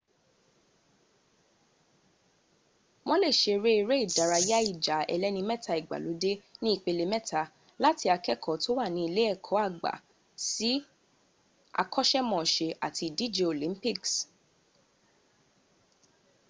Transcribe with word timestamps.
wọ́n 3.07 3.19
lè 3.23 3.29
ṣeré 3.41 3.71
eré 3.79 3.95
ìdárayá 4.05 4.57
ìjà 4.71 4.97
ẹlẹ́ni 5.13 5.41
mẹ́ta 5.49 5.73
ìgbàlódé 5.81 6.31
ní 6.61 6.69
ìpele 6.77 7.03
méta 7.11 7.41
láti 7.83 8.05
akẹ́kọ̀ọ́ 8.15 8.61
tó 8.63 8.69
wà 8.77 8.85
ní 8.93 9.01
ilé 9.07 9.23
ẹ̀kọ́ 9.33 9.57
àgbà 9.67 9.91
sí 10.49 10.71
àkọ́ṣkmọṣẹ́ 11.81 12.77
àti 12.85 13.03
ìdíje 13.09 13.43
olympics 13.53 14.13